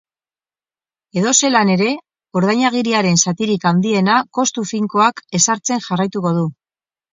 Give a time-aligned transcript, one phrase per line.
[1.21, 1.89] Edozelan ere,
[2.41, 6.51] ordainagiriaren zatirik handiena kostu finkoak ezartzen jarraituko du.